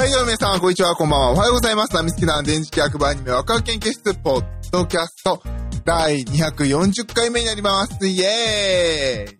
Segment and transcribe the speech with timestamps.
[0.00, 1.30] はい、どうも皆さん、こんにちは、こんばんは。
[1.32, 1.94] おはようございます。
[1.94, 5.42] ナミスケな電磁気役場アニメワクワク研究室、ポッドキャスト、
[5.84, 8.08] 第240回目になります。
[8.08, 9.38] イエーイ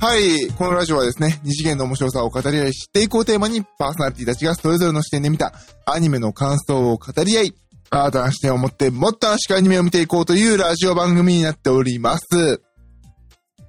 [0.00, 5.52] はい、このラジオはですね、二次元の面白さを語り合い、知っていこうテーマに、パーソナリティたちがそれぞれの視点で見た
[5.84, 7.54] アニメの感想を語り合い、
[7.88, 12.60] 新たな視点を持ってもっと楽しくアニメを見ていこうというラジオ番組になっております。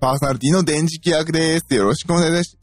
[0.02, 1.76] パーソナリティの電磁気役です。
[1.76, 2.58] よろしくお願いし、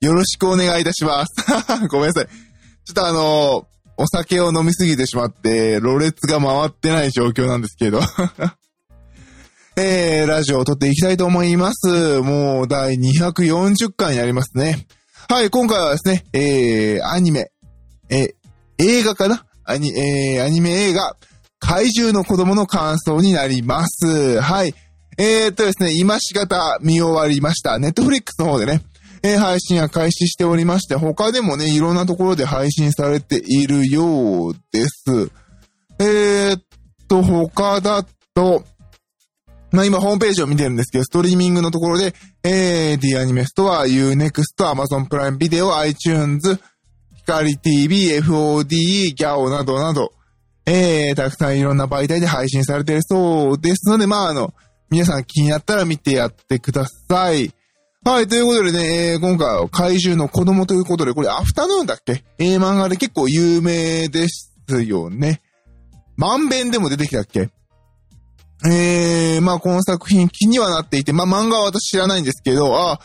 [0.00, 1.32] よろしくお願いいたします。
[1.86, 2.49] ごめんなさい。
[2.90, 8.00] ちょっとあの、お酒を飲みすぎてしまって、ろれつが回ってない状況なんですけど。
[9.78, 12.18] えー、ラジオを撮っていきたいと思います。
[12.18, 14.88] もう第240回になりますね。
[15.28, 17.52] はい、今回はですね、えー、アニメ、
[18.08, 18.34] えー、
[18.78, 19.46] 映画かな？
[19.64, 21.16] アニ、えー、アニメ映画、
[21.60, 24.40] 怪獣の子供の感想になります。
[24.40, 24.74] はい。
[25.16, 27.78] えー、っとですね、今しがた見終わりました。
[27.78, 28.82] ネットフリックスの方でね、
[29.22, 35.30] えー配信が開始しておりまして、他でもね、いろんなところで配信されているようです。
[35.98, 36.62] えー、っ
[37.06, 38.04] と、他だ
[38.34, 38.64] と、
[39.72, 46.58] まあ今ホームページを見てるんですけど、ストリーミングのところで、えー、D アニメストア、Unext、Amazon プライムビデオ、iTunes、
[47.16, 50.12] 光 TV、FOD、GAO などなど、
[50.66, 54.54] えー、たくさんいろんな媒体で配信されているそうですので、まああの、
[54.90, 57.52] 皆さん気になったら見てやってください。
[58.02, 62.24] はい、ということでね、えー今回は怪獣の子供ということで、これアフタヌーンだっけ？
[62.38, 64.50] えー、漫画で結構有名です
[64.84, 65.42] よね。
[66.16, 67.50] 万遍でも出てきたっけ？
[68.66, 73.00] えー、まあこの作品気にはなっていて、まあ漫画は私知らないんですけど、あ、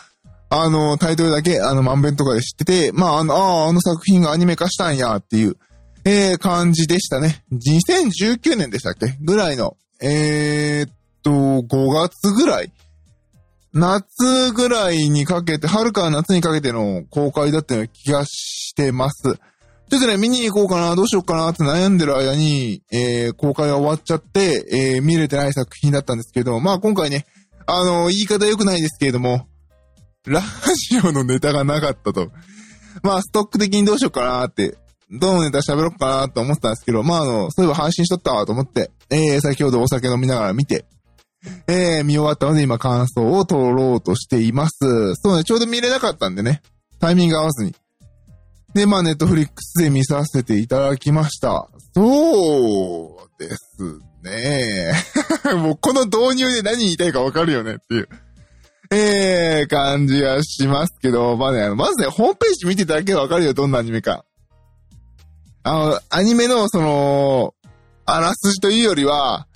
[0.50, 5.58] あの、タイトルだけ、あの、万遍とかで知ってて、まああの、ああ、あの作品がアニメ化したんやっていう、
[6.06, 7.44] えー、感じでしたね。
[7.52, 9.18] 2019年でしたっけ？
[9.20, 12.72] ぐらいの、えーっと、5月ぐらい
[13.76, 19.38] 夏ぐらいにかけて、春から夏にかけての公開だったような気がしてます。
[19.90, 27.26] ちょっとね、見に行こうかな、どうしようかなって悩んでる間に、えー、公開が終わっちゃって、えー、見れてない作品だったんですけど、まあ今回ね、
[27.66, 29.46] あの、言い方良くないですけれども、
[30.26, 32.32] ラジオのネタがなかったと。
[33.04, 34.78] まあ、ストック的にどうしようかなって、
[35.12, 40.86] どのネタ喋ろうかなと思ってたんですけど、まああの、そういえば配信しとったわと思って、えー、先ほどお酒飲みながら見て、
[41.68, 45.16] えー、見終わったので今感想を取ろうとしています。
[45.16, 46.62] そうね、ちょうど見れなかったんでね、
[47.00, 47.76] タイミング合わずに。
[48.74, 51.70] で、まあ、ネットフリックスで見させていただきました。
[51.94, 54.94] そうですね。
[55.56, 58.10] もうこの導入で何言いたいかわかるよねっていう。
[58.92, 64.26] えー、感じはしますけど、まあね、あのまずね、ホームページ見ていただければわかるよ、どんなアニメか。
[65.64, 67.56] あの、アニメの、その、
[68.06, 69.48] あらすじというよりは、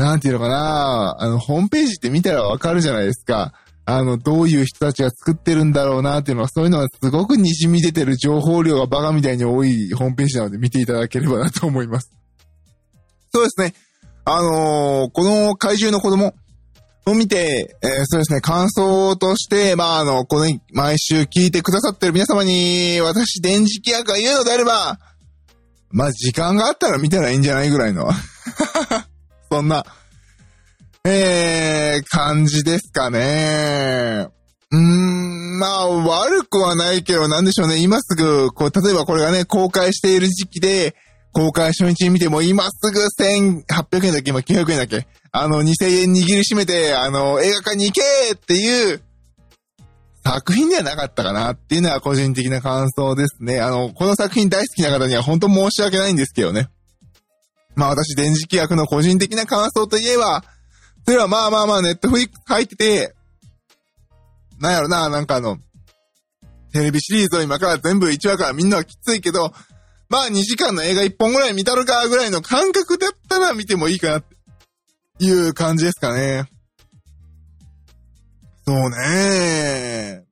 [0.00, 3.52] なんていうのかな、あの、ホームページって見たらわかるじゃないですか。
[3.84, 12.10] あの、どういう人たちが作ってるんだろうなっていうのは、そういうのがすごく滲み出てる情報量がバカみたいに多いホームページなので見ていただければなと思います。
[13.32, 13.74] そうですね。
[14.24, 16.34] あのーこの怪獣の子供
[17.06, 24.98] を見て、えーそうですね、感想として、まあ、あの、この、毎週聞いてくださってる皆様に、私、電磁気役が言うのであれば、
[25.90, 28.08] まあ、時間があったら見たらいいんじゃないぐらいの。
[29.50, 29.84] そんな、
[31.04, 34.28] えー、感じですかね。
[34.72, 37.78] うーん、まあ、悪くはないけど、なんでしょうね。
[37.78, 40.94] 今すぐ、こう、例えばこれがね、公開している時期で、
[41.32, 44.30] 公開初日に見ても、今すぐ1800円だっけ？
[44.30, 45.08] 今900円だっけ？
[45.32, 48.00] あの、2000円握りしめて、あの、映画館に行け
[48.34, 49.02] っていう、
[50.24, 53.60] 作品ではなかったかなっていうのは個人的な感想ですね。
[53.60, 56.68] あの、この作品大好きな方には本当申し訳ないんですけどね。
[57.74, 60.44] まあ私、電磁気役の個人的な感想といえば、
[61.06, 63.14] それはまあまあまあ、ネットフリックス入ってて、
[64.60, 65.58] なんやろな、なんかあの、
[66.72, 69.52] テレビシリーズを今から全部1話から見るのはきついけど、
[70.08, 74.24] まあ2時間の映画1本ぐらい見たるかぐらいの感覚だったら見てもいいかなっ
[75.18, 76.44] ていう感じですかね。
[78.66, 80.29] そうね。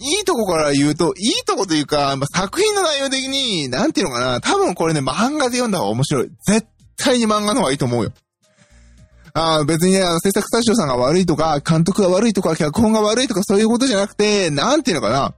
[0.00, 6.30] いいとこから言うと、いいとこというか、まあ、作品の内容的に、なんていうのかな、多分これね、漫画で読んだ方が面白い。
[6.46, 6.66] 絶
[6.96, 8.12] 対に漫画の方がいいと思うよ。
[9.32, 15.34] あ別にね、あの、制作スタジオさんが悪いとか、監督が悪いとか、脚本が悪いとか、そういうことじゃなくて、なんていうのかな。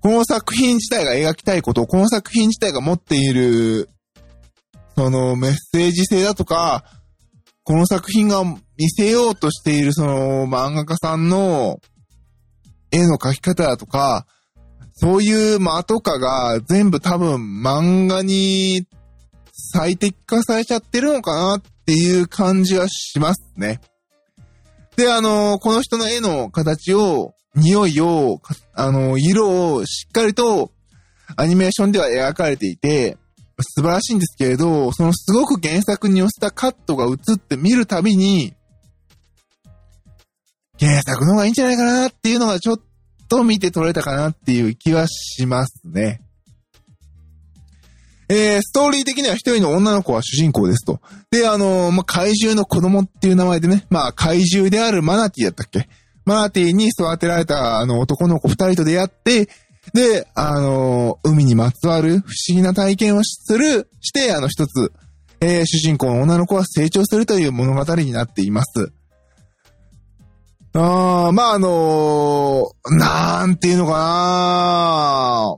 [0.00, 3.90] この作品自体が描きたいこと、この作品自体が持っている、
[4.96, 6.84] そのメッセージ性だとか、
[7.64, 11.78] この作品が見せようとしているその漫画家さんの
[12.90, 14.26] 絵の描き方だとか、
[14.94, 18.86] そういう間とかが全部多分漫画に
[19.52, 23.80] 最適化されちゃってるのかなっていう感じはしますね。
[24.96, 28.40] で、あの、この人の絵の形を匂いを、
[28.74, 30.70] あの、色をしっかりと
[31.36, 33.16] アニメーションでは描かれていて、
[33.62, 38.54] 素晴らしいんですけれど、そのすごく原作に寄せたカットが映って見るたびに、
[40.80, 42.80] 原作の方がいいんじゃないかなっていうのがちょっ
[43.28, 46.22] と見て取れたかなっていう気はしますね。
[48.28, 51.00] えー、ストーリー的には一人の女の子は主人公ですと。
[51.32, 55.88] で、あのー、まあ、怪獣の子供っていう名前でね、まあ、怪獣であるマナティだったっけ？
[56.24, 59.48] マナティに育てられたあの男の子二人と出会って、
[59.92, 64.92] で、あのー、海にまつわる不思議な体験をする、して、あの一つ、
[65.40, 68.92] えー、主人公の女の子は成長するという物語になっています。
[70.72, 75.56] あまあ、あのー、なんていうのかな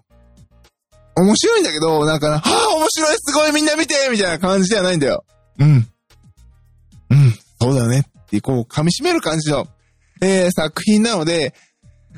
[1.22, 5.24] 面白いんだけど、なんか、はあ、面白い、すごい、みんな見てみたいな感じではないんだよ。
[5.58, 5.86] うん。
[7.10, 8.06] うん、そうだよね。
[8.22, 9.66] って、こう、噛み締める感じの、
[10.22, 11.54] えー、作品なので、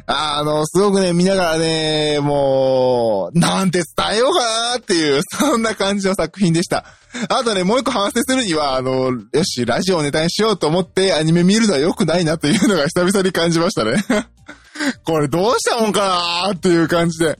[0.06, 6.84] あの、すごくね、見ながらね、もう、なんて伝えようかなっていう、 そんな感じの作品でした。
[7.28, 14.04] あとね、もう一個反省するには、あの、よし、ラジオをネタにしようと思ってアニメ見るのは良くないなというのが久々に感じましたね。
[15.04, 16.00] これどうしたもんか
[16.46, 17.38] なーっていう感じで、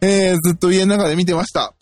[0.00, 1.74] えー、ずっと家の中で見てました。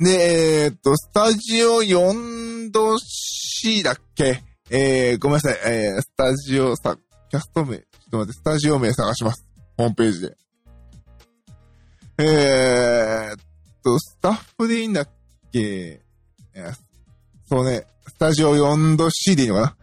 [0.00, 4.42] で、えー、っと、スタジオ4度 C だっけ？
[4.70, 6.96] えー、ごめんなさい、えー、スタジオさ、
[7.30, 7.82] キャスト名、
[8.14, 9.44] と待って、スタジオ名探します。
[9.76, 10.36] ホームページで。
[12.18, 13.38] えー、っ
[13.82, 15.08] と、スタッフでいいんだっ
[15.52, 16.00] け？
[17.48, 19.76] そうね、スタジオ4度 C でいいのか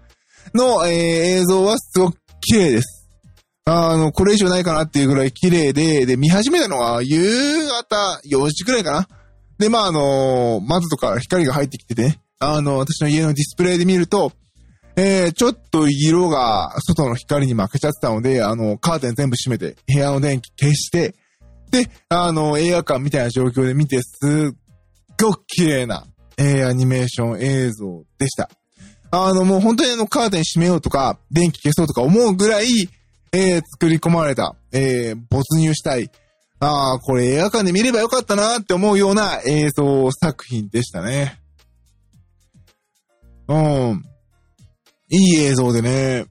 [0.53, 0.63] な？
[0.65, 0.93] の、えー、
[1.41, 3.09] 映像はすごく綺麗です。
[3.65, 9.07] あの、これ以上ないかなっていうぐらい綺麗で、で、見始めたのは夕方4時くらいかな？
[9.59, 14.31] で、まあ、あの、窓とか光が入ってきててね、あの、私の家のディスプレイで見ると、
[14.95, 21.15] えー、ちょっと色が外の光に負けちゃってたので、あの、カーテン全部閉めて、部屋の電気消して、
[21.71, 24.57] で、あの、映画館みたいな状況で見て、すっ
[25.21, 26.05] ごく綺麗な、
[26.37, 28.49] えー、アニメーション映像でした。
[29.11, 32.67] あの、もう本当にあの、カーテン閉めようとか、電気消そうとか思うぐらい、
[33.33, 36.09] えー、作り込まれた、えー、没入したい。
[36.59, 41.39] ああ、これ映画館で見ればよかったなって思うような映像作品でしたね。
[43.47, 44.05] うん。
[45.11, 46.25] いい映像でね、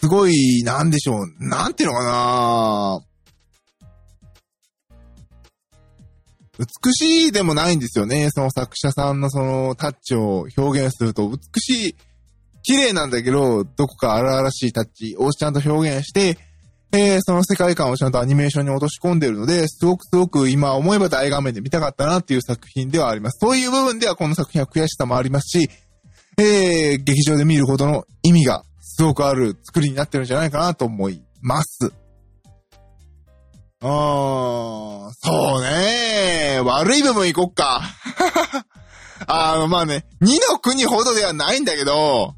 [0.00, 3.00] すごい、なんでしょう、なんていうのかな。
[6.58, 8.30] 美しいでもないんですよね。
[8.30, 11.96] その作者さんのそのタッチを表現すると、美しい、
[12.62, 15.16] 綺麗なんだけど、どこか荒々しいタッチ。
[15.18, 16.38] をちゃんと表現して、
[16.92, 23.38] えー、その世界観をちゃんとアニメーションに落とし込んでるので、すごくすごく今思えば大画面で見たかったなっていう作品ではあります。
[23.40, 25.68] そういう部分ではこの作品は悔しさもありますし、
[26.38, 31.92] えー、劇場で見ることの意味がすごくある作りになってるんじゃないかなと思います。
[33.80, 37.80] あー、そうね悪い部分いこっか。
[39.26, 42.34] あの、まあね、二の国ほどではないんだけど、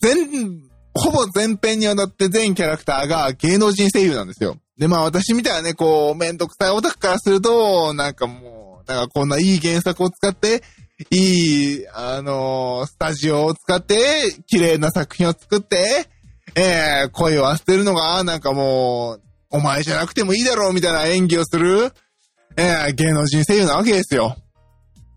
[0.00, 0.60] 全、
[0.94, 4.56] ほぼ全編にわたって全キャラクターが芸能人声優なんですよ。
[4.78, 10.62] で、まあ私みたいなね、こう、めんどくさいオタクからすると、なんかもう、なんかこんないい原作を使って、
[11.10, 13.98] いい、あのー、スタジオを使って、
[14.46, 16.06] 綺麗な作品を作って、
[16.54, 21.92] えー、声を当てるのが、なんかもう、お前じゃなくてもいいだろうみたいな演技をする、
[22.56, 24.36] えー、芸能人声優なわけですよ。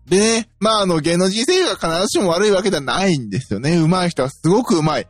[0.08, 3.76] でね、まあ、あの、芸能人声優が必ずしも悪いわけではないんですよね。
[3.76, 5.06] 上手い人はすごく上手い。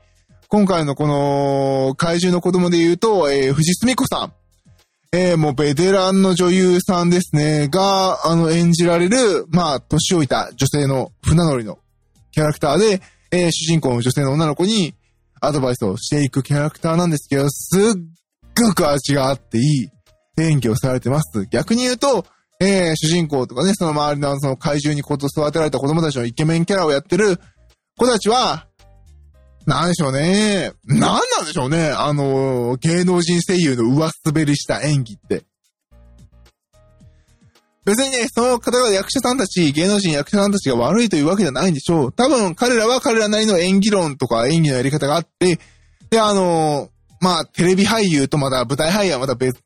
[0.48, 4.32] 今回のこの、怪獣の子供で言うと、えー、藤住子さん。
[5.10, 11.78] えー、もうベテランの女優さんですね、が、あの、演じられる、まあ、年老いた女性の船乗りの
[12.30, 13.00] キャラクターで、
[13.30, 14.94] えー、主人公の女性の女の子に
[15.40, 17.82] アドバイスをしていくキャラクターなんですけど、すっ
[18.54, 19.88] ごく味があっていい
[20.42, 21.46] 演技をされてます。
[21.46, 22.26] 逆に言うと、
[22.60, 27.40] えー、主人公とかね、その周りのその怪獣にこと育てられた子供たちのイケメンキャラをやってる
[27.96, 28.67] 子たちは、
[29.68, 30.72] なんでしょうね。
[30.86, 31.90] なんなんでしょうね。
[31.90, 35.44] あの、芸能人声優の上滑りした演技って。
[37.84, 42.12] 別にね、その方々役者さんたち、芸能人役者さんたちが悪いというわけではないんでしょう。
[42.12, 45.60] 多分彼らは彼らなりの演技論とか演技のやり方があって、
[46.08, 46.88] で、あの、
[47.20, 49.58] まあ、テレビ俳優とまだ舞台俳優はまた別、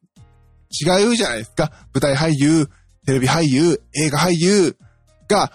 [0.84, 1.70] 違うじゃないですか。
[1.94, 2.66] 舞台俳優、
[3.06, 4.76] テレビ俳優、映画俳優
[5.28, 5.52] が、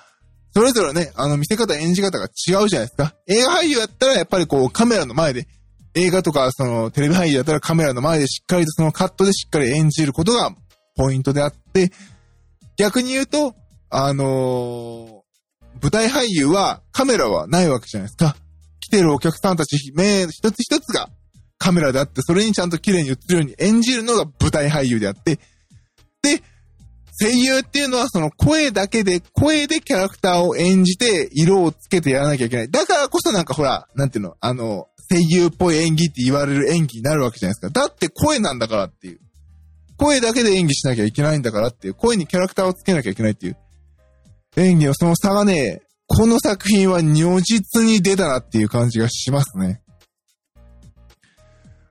[0.53, 3.13] それぞれね、あの見せ方、演じ方が違うじゃないですか。
[3.27, 5.47] 映画俳優やったらやっぱりこうカメラの前で、
[5.93, 10.51] 映画とかそのテレビ俳優だったらカメラの前でしっかりとそのカットでしっかり演じることが
[10.95, 11.91] ポイントであって、
[12.77, 13.55] 逆に言うと、
[13.89, 18.35] あのー、舞台俳優はカメラはないわけじゃないですか。
[18.79, 21.09] 来てるお客さんたち、目一つ一つが
[21.57, 25.39] カメラであって、それにちゃんと綺麗に映るように演じるのが舞台俳優であって、
[26.21, 26.41] で、
[27.19, 32.71] 声優っていうのはその声だけで、声でキャラクターを演じて、色をつけてやらなきゃいけない。
[32.71, 37.79] だからこそなんかほら、なんていうの、あの、声優っぽい演技って言われる演技になるわけじゃないですか。
[37.79, 39.19] だって声なんだからっていう。
[39.97, 41.93] 声だけで演技しなきゃいけないんだからっていう。
[41.95, 43.57] 声にキャラクターをつけなきゃいけないっていう。
[44.57, 49.81] 演技のその差がね、この作品は如実に出たなっていう感じがしますね。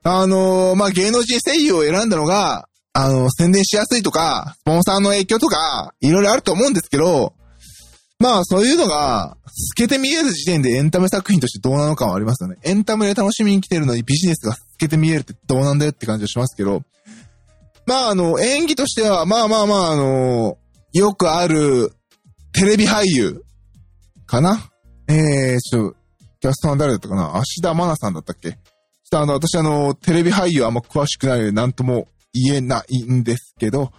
[0.03, 2.69] あのー、まあ、芸能人声優を選んだのが、
[2.99, 7.33] あの、宣伝しやすいとか、スポンサーの影響とか、いろいろあると思うんですけど、
[8.17, 12.57] まあそういうのが、透けて見える時点でエンタメ作品としてどうなのかはありますよね。
[12.63, 16.81] エンタメで楽しみに来てるのにビジネスが透けて見えるってどうなんだよって感じはしますけど、
[17.85, 20.57] まああの、演技としては、まあまあまああの、
[20.93, 21.93] よくある
[22.51, 23.43] テレビ俳優
[24.25, 24.71] かな？
[25.07, 25.93] えー、ちょ、
[26.39, 27.37] キャストは誰だったかな？
[27.37, 28.53] 芦田愛菜さんだったっけ？
[28.53, 28.57] ちょっ
[29.11, 32.07] とあの、私あの、テレビ俳優あんま詳しくないので何とも
[32.43, 33.91] 言えないんですけど、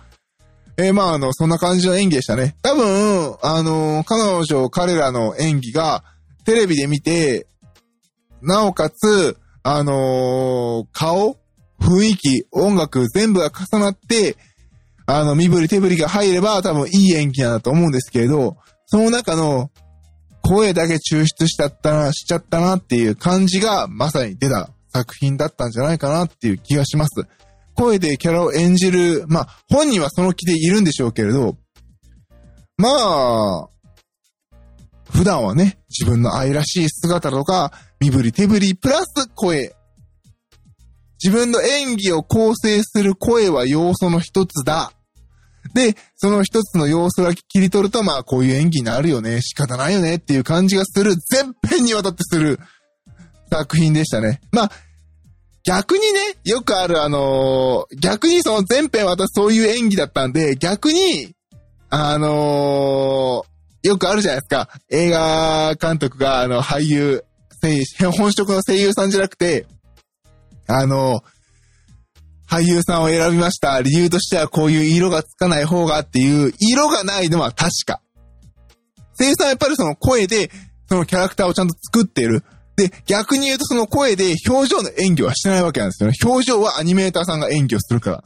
[0.76, 2.56] えー、まあ、あの、そんな感じの演技でしたね。
[2.62, 6.04] 多分、あの、彼女、彼らの演技が、
[6.44, 7.48] テレビで見て、
[8.42, 11.36] なおかつ、あのー、顔
[11.80, 14.36] 雰囲気音楽全部が重なって、
[15.06, 19.70] あの、身振り手振りが入れば多分いい演技なんだと思うんですけれど、その中の
[20.42, 27.26] 声だけ抽出しちゃったな、しちゃったなっていう感じがまさに出た作品だったんじゃないかなっていう気がします。
[27.78, 31.56] 声でキャラを演じる、まあ、本人はその気でいるんでしょうけれど、
[32.76, 33.68] まあ、
[35.12, 39.76] 普段はね、自分の愛らしい姿とか、身振り手振りプラス声。
[41.22, 44.92] 自分の演技を構成する声は要素の一つだ。
[45.72, 52.58] で、その一つの要素だけ切り取ると、まあ、こういう演技になるよね、仕方ないよねっていう感じがする、全編にわたってする
[53.50, 54.40] 作品でしたね。
[54.50, 54.72] まあ、
[55.68, 61.34] 逆にね、よくあるあのー、逆にその前編私そういう演技だったんで、逆に、
[61.90, 64.70] あのー、よくあるじゃないですか。
[64.88, 67.22] 映画監督が、あの、俳優、
[68.16, 69.66] 本職の声優さんじゃなくて、
[70.68, 73.82] あのー、俳優さんを選びました。
[73.82, 78.00] 理由としてはこういう色がつかない方がっていう、色がないのは確か。
[79.18, 80.50] 声優さんはやっぱりその声で、
[80.88, 82.42] そのキャラクターをちゃんと作っている。
[82.78, 86.14] で、逆に言うとその声で表情の演技はしてないわけなんですよね。
[86.24, 88.24] 表情はアニメーターさんが演技をするから。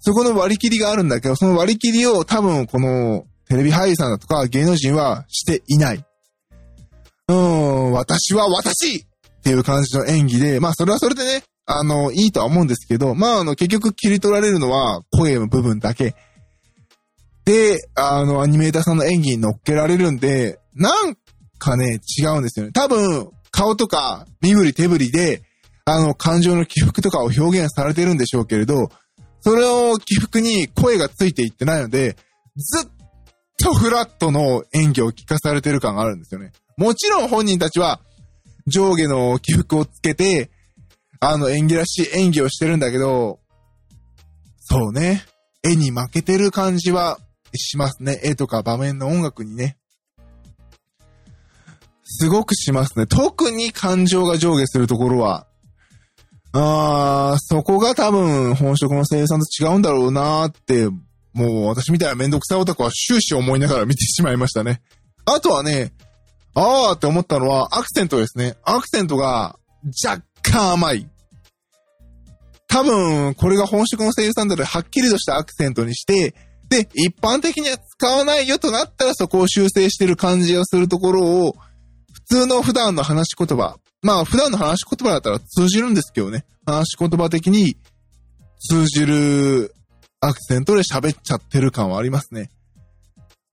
[0.00, 6.04] そこの割り切りがあるんだけど、その割り切りを多分このテレビ俳優さんだとか芸能人はしていない。
[7.28, 16.14] うーん、私は私っていう感じの演技で、まあそれはそれでね、あの、いいとは思うんですけど、まああの、結局切り取られるのは声の部分だけ。
[17.44, 21.16] で、あの、アニメーターさんの演技に乗っけられるんで、なん
[21.58, 22.72] かね、違うんですよね。
[22.72, 25.42] 多分、顔とか身振り手振りで、
[25.84, 28.88] あの、感情の起伏とかを表現されてるんでしょうけれど、
[29.40, 32.16] それを起伏に声がついていってないので、
[32.56, 32.90] ずっ
[33.60, 36.52] とフラットの演技を聞かされてる感があるんですよね。
[36.76, 38.00] もちろん本人たちは
[38.68, 40.50] 上下の起伏をつけて、
[41.18, 43.40] あの演技らしい演技をしてるんだけど、
[44.60, 45.24] そうね。
[45.64, 47.18] 絵に負けてる感じは
[47.56, 48.20] しますね。
[48.22, 49.78] 絵とか場面の音楽にね。
[52.10, 53.06] すごくしますね。
[53.06, 55.46] 特に感情が上下するところは。
[56.52, 60.88] あー、そこが多分本職の声優さんと違うんだろうなーって、
[61.34, 64.80] もう私みたいなめんどくさいオタクは終始思いながら見てしまいましたね。
[65.26, 65.92] あとはね、
[66.54, 68.56] あーって思ったのはアクセントですね。
[68.64, 69.58] アクセントが
[70.02, 71.06] 若干甘い。
[72.68, 76.34] 多分、これが本職の声優さんだとはっきりとしたアクセントにして、
[76.70, 81.56] で、一般的には使わないよとなったらそこを修正してる感じがするところを、
[82.28, 83.78] 普通の普段の話し言葉。
[84.02, 86.44] まあ普段の話し言葉だったら通じるんですけどね。
[86.66, 87.76] 話し言葉的に
[88.60, 89.74] 通じる
[90.20, 92.50] アクセントで喋っちゃってる感はありますね。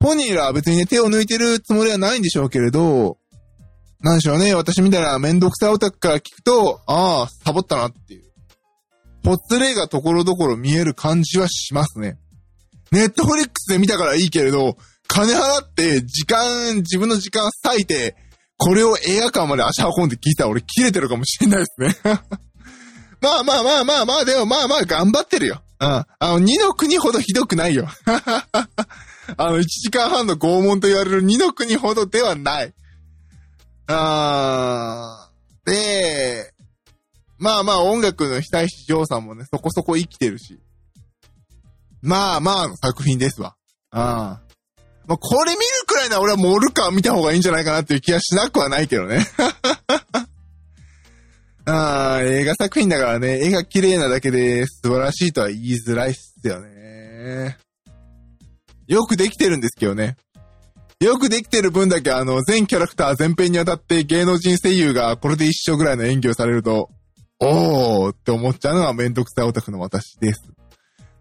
[0.01, 3.17] 本人らは別にね、手を抜いてるつもりはないんでしょうけれど、
[4.01, 8.25] なんでしょうね、私みたいなめんどくさいオタクから聞くと、ああ、サボったなっていう。
[9.23, 12.17] ポツレがところどころ見える感じはしますね。
[12.91, 14.77] ネットフリックスで見たからいいけれど、
[15.07, 18.15] 金払って時間、自分の時間割いて、
[18.57, 21.95] これを映画館まで足運んで聞いたら俺切れてるかもしれないですね
[23.21, 25.61] まあまあまあまあまあ、でもまあまあ頑張ってるよ。
[25.79, 25.87] うん。
[25.87, 27.87] あの、二の国ほどひどくないよ。
[29.37, 32.73] あの、1時間半の拷問と言われる二の国ほどではない。
[33.87, 35.69] あー。
[35.71, 36.53] で、
[37.37, 40.59] まあまあ音楽の久石譲さんもね、そこそこ生きてるし。
[42.01, 43.55] まあまあの作品ですわ。
[43.91, 44.41] ああ。
[45.07, 49.25] まあ、これ見るくらいなら俺はモルカー見た方がいいんじゃないかなっていう気はしなくはないけどね。
[51.67, 57.57] あー映画作品だからね、絵が綺麗なだけで素晴らしいとは言いづらいっすよね。
[58.87, 60.15] よくできてるんですけどね。
[60.99, 66.89] よくできてる分だけあの、全キャラクター全編にわたって芸能人声優がこれで一緒ぐらいの演技をされると、
[67.39, 70.43] おーって思っちゃうのがめんどくさいオタクの私です。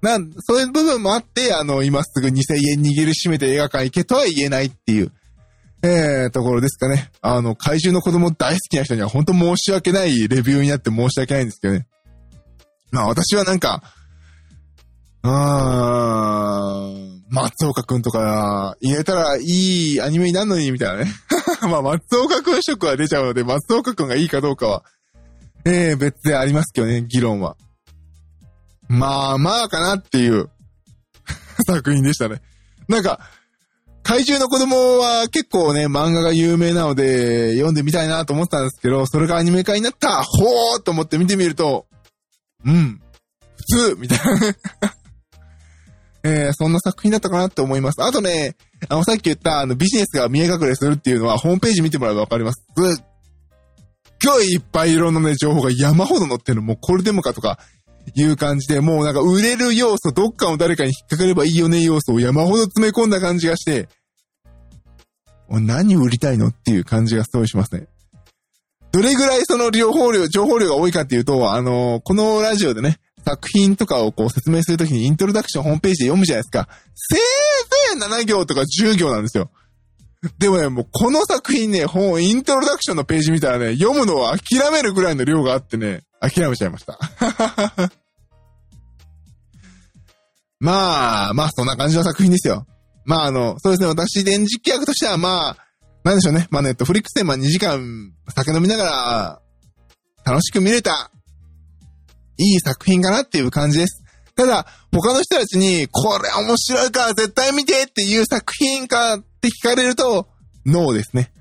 [0.05, 5.11] なん、そういう部分もあって、あの、今すぐ2000円握りしめて映画館行けとは言えないっていう、
[5.83, 7.11] えー、ところですかね。
[7.23, 11.87] あの、怪獣の子供大好きな人には本当申し訳ないレビューになって申し訳ないんですけどね。
[12.91, 13.83] まあ私はなんか、
[15.23, 21.11] あー、松岡くんとか入れたらいいアニメになるのに、みたいなね。
[21.63, 24.83] まあ松岡くん色は出ちゃうので、松岡くんがいいかどうかは、
[25.65, 27.57] えー、別でありますけどね、議論は。
[28.89, 30.51] まあまあかなっていう
[31.67, 32.41] 作品でしたね。
[32.89, 33.21] なんか、
[34.03, 41.87] 怪獣の子供は結構ね、漫画が有名なので、読んでみたいなと思ったんですけど、それがアニメ化になったほーと思って見てみると、
[42.67, 43.01] うん、
[43.57, 44.55] 普通みたいな
[46.27, 48.03] えー、そんな作品だったかなって思います。
[48.03, 48.57] あとね、
[48.89, 52.65] あの、さっき言った、あの、ビジネスが見え隠れするっていうのは、ホームページ見てもらえばわかります。
[52.77, 53.05] すっ
[54.25, 56.63] ごいいっぱいいろんなね、情報が山ほど載ってるの。
[56.63, 57.59] もうこれでもかとか、
[58.15, 63.89] いう感じで、もうなんか売れる要素、どっかの誰かに引っかかればいいよね要素を山ほど詰め込んだ感じがして、
[65.49, 67.87] 何売りたいのっていう感じがすごいしますね。
[68.93, 76.69] どれぐらいその情報量、情報量が多いかっていうと、あのー、このラジオでね、作品とかをこう説明するときにイントロダクションホームページで読むじゃないですか。
[76.95, 77.25] せいぜ
[77.97, 79.51] い7行とか10行なんですよ。
[80.39, 86.99] でもね、もうこの作品ね、本、イントロダクションのページ見たらね、読むのは諦めるぐらいの量があってね、諦めちゃいました。
[90.61, 92.67] まあ、まあ、そんな感じの作品ですよ。
[93.05, 95.57] まあ、あの、そうですね、私、電磁気役としては、まあ、
[96.05, 96.49] なんでしょうね。
[96.51, 99.41] まあ、ネットフリックスで、まあ、2時間、酒飲みながら、
[100.25, 101.11] 楽しく見れた、
[102.39, 104.03] いい作品かなっていう感じです。
[104.37, 110.29] ただ、他の人たちに、これ面白いから絶対見てっていう作品かって聞かれると、
[110.67, 111.33] ノーですね。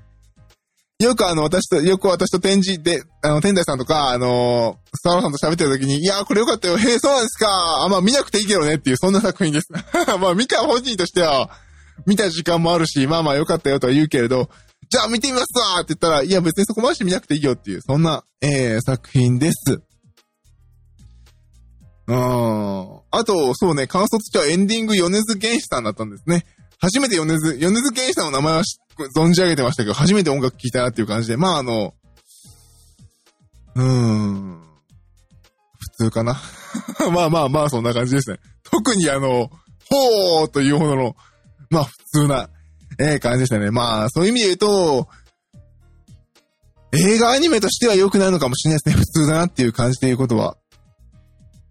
[1.04, 7.84] よくあの、私と、よく私と展示で、あの、天台さんとか、あの、スタロさんと喋ってる時に、いやこれよかったよ、へえ、そうなんですか。
[7.84, 9.68] あ、まあ見なくていいけどねっていう、そんな作品です。
[10.18, 11.50] まあ見た本人としては、
[12.06, 14.50] 見た時間もあるし、まあまあよかったよとは言うけれど、
[14.90, 19.82] じゃあ見てみますわって言ったら、いや別にそこまでして見なくていいよっていう、そんな、えー、作品です。
[22.06, 22.16] うん。
[23.10, 26.44] あと、そうね、感想としてはエンディング米津玄師さんだったんですね。
[26.84, 28.62] 初めて米津、米津玄師さんの名前は
[29.16, 31.94] 存じ上げてましたけど、初めて音楽聴いたなっていう感じで、まああの、
[33.74, 34.62] うーん、
[35.78, 36.38] 普通かな。
[37.10, 38.38] まあまあまあ、そんな感じですね。
[38.64, 39.50] 特にあの、
[39.90, 41.16] ほーというほどの、
[41.70, 42.50] まあ普通な、
[42.98, 43.70] ええ、感じでしたね。
[43.70, 45.08] まあ、そういう意味で言うと、
[46.92, 49.02] 映画アニメとしては良くなるのかもしれないですね。
[49.02, 50.56] 普通だなっていう感じでいうことは。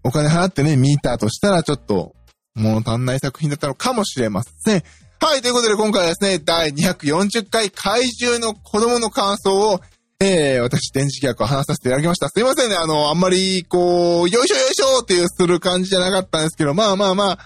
[0.03, 2.15] お金払ってね、見たとしたらちょっと、
[2.55, 4.83] 物足んない作品だったのかもしれません。
[5.23, 9.79] はい、ということで今回はですね、第240回怪獣の子供の感想を、
[10.19, 12.27] えー、私、電磁気役を話させていただきました。
[12.27, 17.39] すいませんね、あの、あんまり、こう、よいしょよいしょっていうする感じじゃなかったんですけど、まあまあまあ、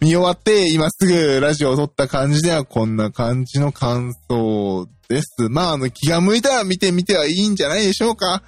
[0.00, 5.48] 見終わって、今すぐラジオを撮った感じではこんな感じの感想です。
[5.50, 8.44] まあ、あの、気が向いたら見てみてはいいんじゃないでしょうか。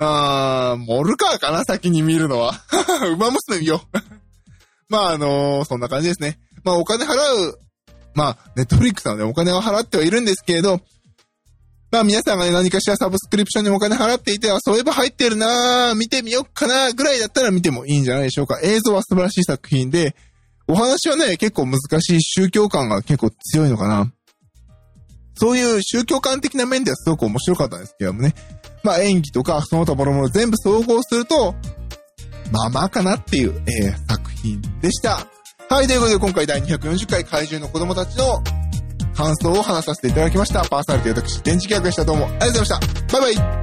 [0.00, 2.60] あー、モルカーかな先に見るのは。
[3.14, 3.98] 馬娘見よう。
[4.90, 6.40] まあ、あのー、そんな感じですね。
[6.64, 7.60] まあ、お金払う、
[8.14, 10.80] まあ、ネットフリックスなのでお金は払ってはいるんですけれど、
[11.90, 18.60] まあ皆さんがね、何かしらサブスクリプションにお金払っていては、そういえば入ってるな見てみよっかなぐらいだったら見てもいいんじゃないでしょうか。
[18.62, 20.14] 映像は素晴らしい作品で、
[20.68, 24.12] お話はね、結構難しい宗教感が結構強いのかな。
[25.34, 28.34] そういう宗教観的な面ではすごく面白かったんですけどもね。
[28.84, 31.56] まあ演技とかその他もろもろ全部総合すると、
[32.52, 35.26] まあまあかなっていう、えー、作品でした。
[35.70, 38.42] はい、ということで今回第240回怪獣の子供たちの
[39.14, 40.68] 感想を話させていただきました。
[40.68, 42.04] パーソナリティ私、電池企画でした。
[42.04, 43.20] どうもありがとうございました。
[43.20, 43.59] バイバイ